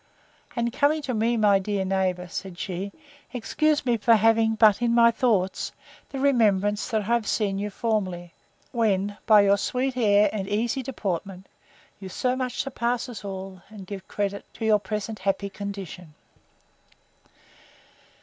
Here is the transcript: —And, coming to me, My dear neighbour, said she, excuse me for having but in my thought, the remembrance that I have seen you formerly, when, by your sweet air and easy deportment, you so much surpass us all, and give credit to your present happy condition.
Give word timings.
—And, 0.55 0.73
coming 0.73 1.03
to 1.03 1.13
me, 1.13 1.37
My 1.37 1.59
dear 1.59 1.85
neighbour, 1.85 2.27
said 2.27 2.57
she, 2.57 2.91
excuse 3.33 3.85
me 3.85 3.97
for 3.97 4.15
having 4.15 4.55
but 4.55 4.81
in 4.81 4.95
my 4.95 5.11
thought, 5.11 5.69
the 6.09 6.17
remembrance 6.17 6.87
that 6.89 7.01
I 7.01 7.03
have 7.03 7.27
seen 7.27 7.59
you 7.59 7.69
formerly, 7.69 8.33
when, 8.71 9.19
by 9.27 9.41
your 9.41 9.59
sweet 9.59 9.95
air 9.95 10.27
and 10.33 10.47
easy 10.47 10.81
deportment, 10.81 11.45
you 11.99 12.09
so 12.09 12.35
much 12.35 12.63
surpass 12.63 13.09
us 13.09 13.23
all, 13.23 13.61
and 13.69 13.85
give 13.85 14.07
credit 14.07 14.43
to 14.55 14.65
your 14.65 14.79
present 14.79 15.19
happy 15.19 15.51
condition. 15.51 16.15